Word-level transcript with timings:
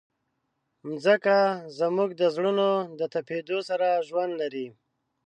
مځکه 0.87 1.37
زموږ 1.79 2.09
د 2.21 2.23
زړونو 2.35 2.67
د 2.99 3.01
تپېدو 3.13 3.57
سره 3.69 3.87
ژوند 4.07 4.31
لري. 4.41 4.67